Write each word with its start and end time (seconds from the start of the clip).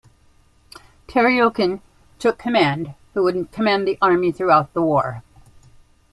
Teryokhin 1.07 1.79
took 2.17 2.39
command, 2.39 2.95
who 3.13 3.21
would 3.21 3.51
command 3.51 3.87
the 3.87 3.99
Army 4.01 4.31
throughout 4.31 4.73
the 4.73 4.81
war. 4.81 5.21